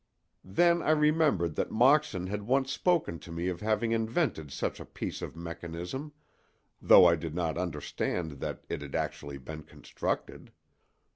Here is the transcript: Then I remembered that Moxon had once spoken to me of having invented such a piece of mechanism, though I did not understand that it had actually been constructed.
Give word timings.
Then 0.43 0.81
I 0.81 0.89
remembered 0.89 1.53
that 1.57 1.69
Moxon 1.69 2.25
had 2.25 2.41
once 2.41 2.71
spoken 2.71 3.19
to 3.19 3.31
me 3.31 3.49
of 3.49 3.61
having 3.61 3.91
invented 3.91 4.49
such 4.51 4.79
a 4.79 4.83
piece 4.85 5.21
of 5.21 5.35
mechanism, 5.35 6.11
though 6.81 7.05
I 7.05 7.15
did 7.15 7.35
not 7.35 7.55
understand 7.55 8.39
that 8.39 8.65
it 8.67 8.81
had 8.81 8.95
actually 8.95 9.37
been 9.37 9.61
constructed. 9.61 10.51